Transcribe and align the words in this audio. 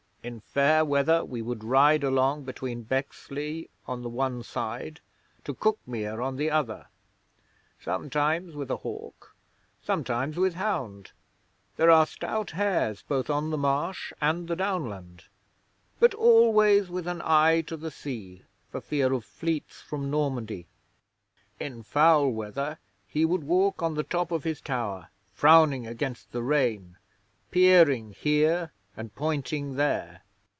In 0.23 0.39
fair 0.39 0.85
weather 0.85 1.25
we 1.25 1.41
would 1.41 1.63
ride 1.63 2.03
along 2.03 2.43
between 2.43 2.83
Bexlei 2.83 3.69
on 3.87 4.03
the 4.03 4.09
one 4.09 4.43
side, 4.43 4.99
to 5.45 5.51
Cuckmere 5.55 6.21
on 6.21 6.35
the 6.35 6.51
other 6.51 6.89
sometimes 7.79 8.53
with 8.53 8.69
hawk, 8.69 9.35
sometimes 9.81 10.37
with 10.37 10.53
hound 10.53 11.11
(there 11.75 11.89
are 11.89 12.05
stout 12.05 12.51
hares 12.51 13.01
both 13.01 13.31
on 13.31 13.49
the 13.49 13.57
Marsh 13.57 14.13
and 14.21 14.47
the 14.47 14.55
Downland), 14.55 15.23
but 15.99 16.13
always 16.13 16.87
with 16.87 17.07
an 17.07 17.23
eye 17.25 17.61
to 17.61 17.75
the 17.75 17.89
sea, 17.89 18.43
for 18.69 18.79
fear 18.79 19.13
of 19.13 19.25
fleets 19.25 19.81
from 19.81 20.11
Normandy. 20.11 20.67
In 21.59 21.81
foul 21.81 22.29
weather 22.29 22.77
he 23.07 23.25
would 23.25 23.43
walk 23.45 23.81
on 23.81 23.95
the 23.95 24.03
top 24.03 24.29
of 24.29 24.43
his 24.43 24.61
tower, 24.61 25.09
frowning 25.33 25.87
against 25.87 26.31
the 26.31 26.43
rain 26.43 26.97
peering 27.49 28.11
here 28.11 28.71
and 28.97 29.15
pointing 29.15 29.75
there. 29.75 30.21